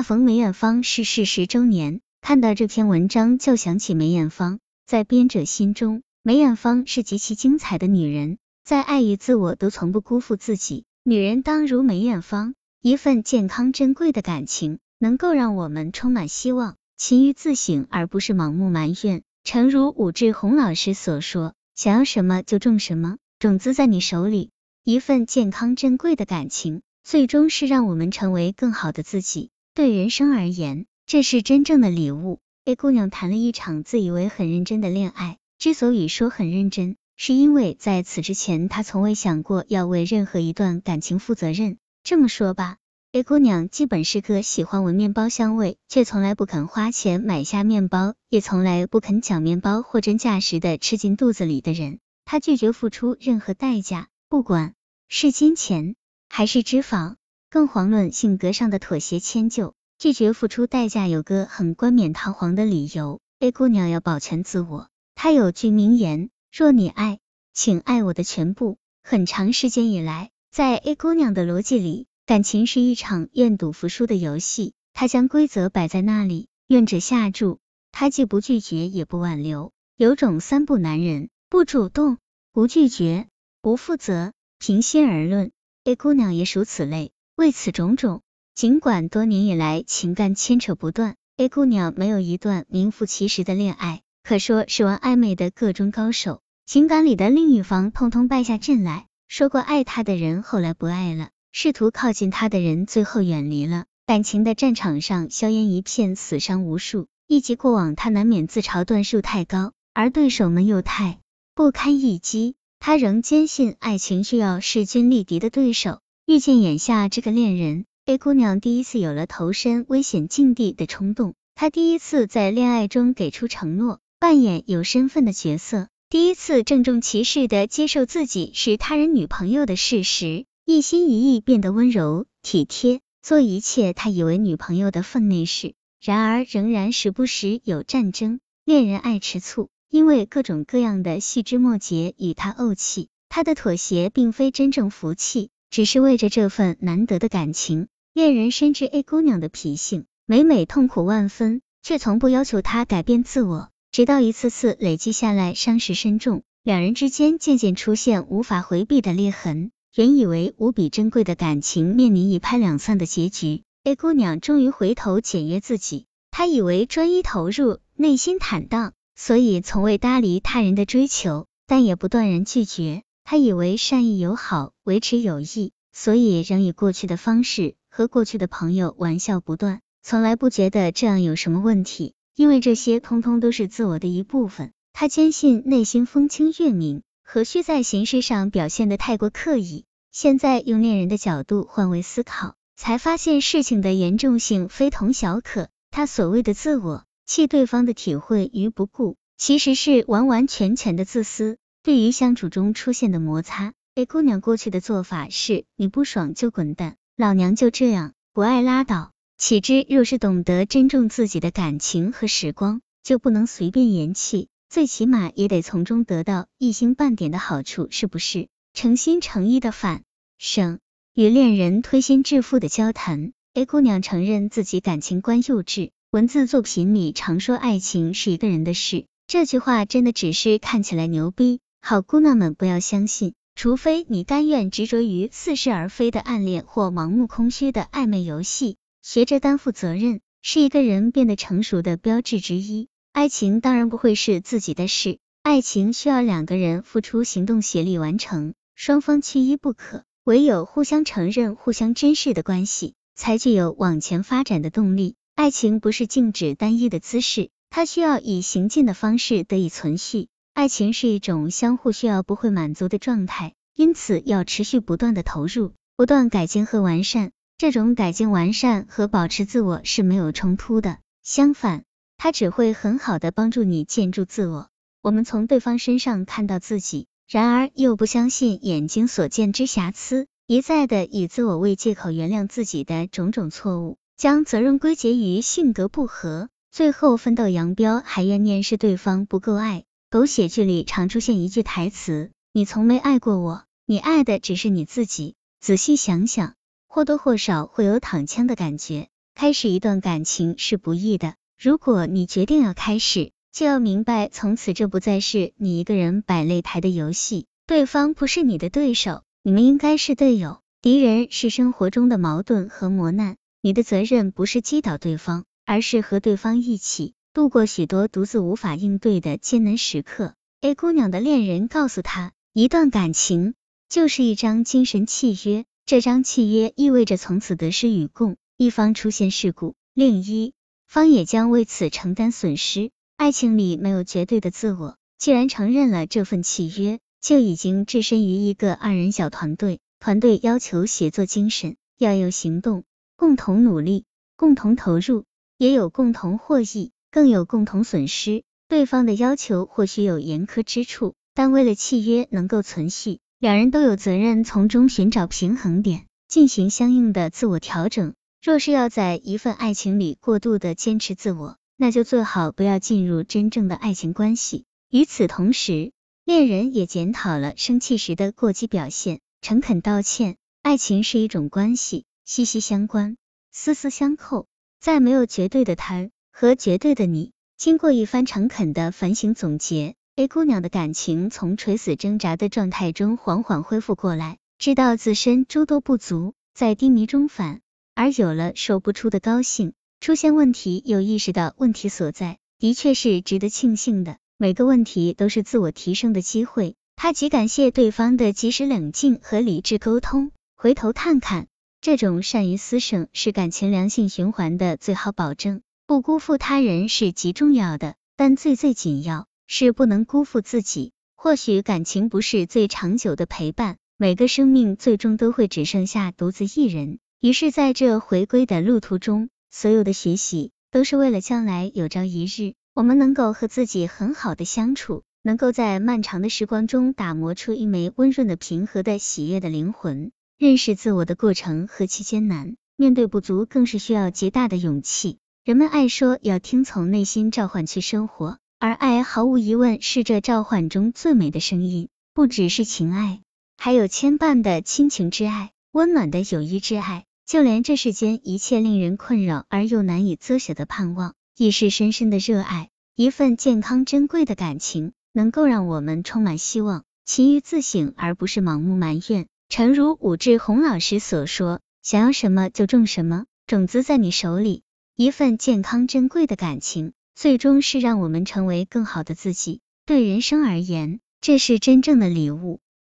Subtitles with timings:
[0.00, 4.58] 恰逢梅艳芳逝世十周年，看到这篇文章就想起梅艳芳。
[4.86, 10.84] 在编者心中，梅艳芳是极其精彩的女人，在爱与自我都从不辜负自己。
[11.04, 19.22] 女人当如梅艳芳，一份健康珍贵的感情，能够让我们充满希望，勤于自省，而不是盲目埋怨。
[19.44, 24.48] 诚如武志红老师所说：“想要什么就种什么，种子在你手里。”
[24.82, 29.50] 一份健康珍贵的感情，最终是让我们成为更好的自己。
[29.80, 32.40] 对人生而言，这是真正的礼物。
[32.66, 41.78] A 姑娘谈了一场自以为很认真的恋爱，之所以说很认真，是因为在此之前，她从未想过要为任何一段感情负责任。
[42.04, 42.76] 这么说吧
[43.12, 52.00] ，A 姑娘基本是个喜欢闻面包香味，却从来不肯花钱买下面包，也从来不肯将面包货真价实的吃进肚子里的人。
[52.26, 54.74] 她拒绝付出任何代价，不管
[55.08, 55.94] 是金钱
[56.28, 57.14] 还是脂肪，
[57.50, 59.74] 更遑论性格上的妥协迁就。
[59.98, 64.88] 拒绝付出代价有个很冠冕堂皇的理由，A 姑娘要保全自我。
[65.14, 67.18] 她有句名言：若你爱，
[67.52, 68.78] 请爱我的全部。
[69.02, 74.72] 很长时间以来，在 A 姑娘的逻辑里，感情是一场愿赌服输的游戏。
[74.94, 77.58] 她将规则摆在那里，愿者下注。
[77.92, 82.16] 她既不拒绝，也不挽留，有种三不男人：不主动、
[82.52, 83.26] 不拒绝、
[83.60, 84.32] 不负责。
[84.58, 85.50] 平心而论
[85.84, 87.12] ，A 姑娘也属此类。
[87.40, 88.20] 为此种种。
[88.54, 96.42] 尽管多年以来情感牵扯不断，A 姑娘没有一段名副其实的恋爱，可说是玩暧昧的各中高手。
[96.66, 103.86] 情感里的另一方通通败下阵来，说过爱她的人后来不爱了，试图靠近她的人最后远离了。
[104.04, 107.06] 感情的战场上硝烟一片，死伤无数。
[107.26, 111.20] 一及过往，她难免自嘲段数太高，而对手们又太
[111.54, 112.54] 不堪一击。
[112.80, 116.00] 她仍坚信爱情需要势均力敌的对手。
[116.30, 117.86] 遇见眼下这个恋人。
[118.06, 135.74] A 姑娘第一次有了投身危险境地的冲动，她第一次在恋爱中给出承诺，扮演有身份的角色，第一次郑重其事的接受自己是他人女朋友的事实，一心一意变得温柔体贴，做一切他以为女朋友的分内事。
[136.00, 143.08] 然而，仍然时不时有战争，恋人爱吃醋，因为各种各样的细枝末节与他怄气。
[143.28, 147.88] 他的妥协并非真正服气，只是为着这份难得的感情。
[148.12, 153.68] 恋人深知 A 姑娘的脾性，每每痛苦万分，却从不要求她改变自我。
[153.92, 159.70] 直到一次次累积下来，伤势深重，两人之间渐渐出现无法回避的裂痕。
[159.96, 163.62] 原以为无比珍贵的感情，面临一拍两散的结局。
[163.84, 173.02] A 姑娘终于回头检阅自己，她以为专一投入，内心坦荡，所以从未搭理他人的追求，但也不断然拒绝。
[173.24, 177.74] 他以为善意友好，维持友谊，所以仍以过去的方式。
[177.92, 184.72] 和过去的朋友玩笑不断，从来不觉得这样有什么问题，因为这些通通都是自我的一部分。
[184.92, 189.86] 他坚信内心风清月明，何须在形式上表现的太过刻意？
[190.12, 195.68] 现在用恋人的角度换位思考，才发现事情的严重性非同小可。
[195.90, 201.58] 他所谓的自我，弃对方的体会于不顾，其实是完完全全的自私。
[201.82, 206.96] 对于相处中出现的摩擦，A 姑娘过去的做法是：你不爽就滚蛋。
[207.16, 209.12] 老娘就这样，不爱拉倒。
[209.38, 218.48] 岂知若是懂得珍重自己的感情和时光，就不能随便言弃，最起码也得从中得到一星半点的好处，是不是？
[218.74, 220.02] 诚心诚意的反
[220.36, 220.80] 省
[221.14, 225.92] 与恋人推心置腹的交谈，A 姑娘承认自己感情观幼稚。
[226.10, 233.34] 文字作品里常说爱情是一个人的事，这句话真的只是看起来牛逼，好姑娘们不要相信。
[233.56, 242.88] 除非你甘愿执着于似是而非的暗恋或盲目空虚的暧昧游戏，学着担负责任，是一个人变得成熟的标志之一。
[243.12, 250.04] 爱情当然不会是自己的事，爱情需要两个人付出行动，协力完成，双方缺一不可。
[250.24, 255.16] 唯有互相承认、互相珍视的关系，才具有往前发展的动力。
[255.34, 260.29] 爱情不是静止单一的姿势，它需要以行进的方式得以存续。
[260.52, 267.30] 爱情是一种相互需要、不会满足的状态，因此要持续不断的投入，不断改进和完善。
[267.56, 271.84] 这种改进、完善和保持自我是没有冲突的，相反，
[272.16, 274.68] 它只会很好的帮助你建筑自我。
[275.02, 289.84] 我们从对方身上看到自己，然而又不相信眼睛所见之瑕疵，一再的以自我为借口原谅自己的种种错误，将责任归结于性格不合，最后分道扬镳，还怨念是对方不够爱。
[290.10, 296.56] 狗血剧里常出现一句台词：“你从没爱过我，你爱的只是你自己。”仔细想想，
[296.88, 299.06] 或多或少会有躺枪的感觉。
[299.36, 310.60] 开始一段感情是不易的，如果你决定要开始，就要明白，从此这不再是你一个人摆擂台的游戏，对方不是你的对手，你们应该是队友。
[310.82, 320.34] 敌人是生活中的矛盾和磨难，你的责任不是击倒对方，而是和对方一起度过许多独自无法应对的艰难时刻。
[320.60, 323.54] A 姑娘的恋人告诉她，一段感情
[323.88, 330.54] 就是一张精神契约，这张契约意味着从此得失与共，一方出现事故，另一
[330.88, 332.90] 方也将为此承担损失。
[333.16, 339.78] 爱情里没有绝对的自我，既然承认了这份契约，就已经置身于一个二人小团队。
[340.00, 342.82] 团队要求协作精神，要有行动，
[343.16, 344.04] 共同努力，
[344.34, 345.24] 共同投入，
[345.58, 348.42] 也有共同获益，更有共同损失。
[348.68, 358.14] 对方的要求或许有严苛之处，但为了契约能够存续，两人都有责任从中寻找平衡点，进行相应的自我调整。
[358.42, 364.64] 若是要在一份爱情里过度的坚持自我，那就最好不要进入真正的爱情关系。
[364.90, 365.92] 与此同时，
[366.24, 370.36] 恋人也检讨了生气时的过激表现，诚恳道歉。
[370.62, 373.16] 爱情是一种关系，息息相关，
[373.50, 374.46] 丝丝相扣，
[374.78, 377.32] 在没有绝对的他和绝对的你。
[377.56, 387.60] 经过一番诚恳的反省总结，A 姑娘的感情从垂死挣扎的状态中缓缓恢复过来，知道自身诸多不足，在低迷中反
[387.94, 389.74] 而有了说不出的高兴。
[390.00, 394.16] 出现问题，有意识到问题所在，的确是值得庆幸的。
[394.38, 396.76] 每个问题都是自我提升的机会。
[396.96, 400.32] 他极感谢对方的及时冷静和理智沟通。
[400.56, 401.48] 回头看看，
[401.82, 405.60] 这种善于思省是感情良性循环的最好保证。
[405.90, 410.92] 不辜负他人是极重要的，但最最紧要是不能辜负自己。
[411.16, 417.00] 或许感情不是最长久的陪伴，每个生命最终都会只剩下独自一人。
[417.20, 430.12] 于是，在这回归的路途中，所有的学习都是为了将来有朝一日，我们能够和自己很好的相处，能够在漫长的时光中打磨出一枚温润的、平和的、喜悦的灵魂。
[430.38, 435.18] 认识自我的过程何其艰难，面对不足更是需要极大的勇气。
[435.50, 441.88] 人们爱说要听从内心召唤去生活，而爱毫无疑问是这召唤中最美的声音。
[442.14, 443.20] 不只是情爱，
[443.56, 447.04] 还有牵绊的亲情之爱，温暖的友谊之爱。
[447.26, 452.68] 就连这世间一切令人困扰而又难以割舍的盼望，亦是深深的热爱。
[452.94, 459.26] 一份健康珍贵的感情，能够让我们充满希望，勤于自省，而不是盲目埋怨。
[459.48, 464.62] 诚如武志红老师所说：“想要什么就种什么，种子在你手里。”
[465.02, 469.62] 一份健康珍贵的感情，最终是让我们成为更好的自己。
[469.86, 472.60] 对人生而言，这是真正的礼物。